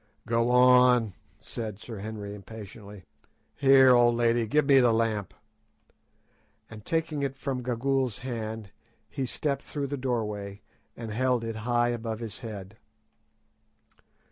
"Go 0.25 0.49
on," 0.49 1.13
said 1.41 1.77
Sir 1.77 1.99
Henry 1.99 2.33
impatiently. 2.33 3.05
"Here, 3.55 3.91
old 3.93 4.15
lady, 4.15 4.47
give 4.47 4.65
me 4.65 4.79
the 4.79 4.91
lamp," 4.91 5.31
and 6.71 6.83
taking 6.83 7.21
it 7.21 7.35
from 7.37 7.61
Gagool's 7.61 8.17
hand, 8.25 8.71
he 9.07 9.27
stepped 9.27 9.61
through 9.61 9.85
the 9.85 9.97
doorway 9.97 10.63
and 10.97 11.11
held 11.11 11.43
it 11.43 11.57
high 11.57 11.89
above 11.89 12.17
his 12.19 12.39
head. 12.39 12.77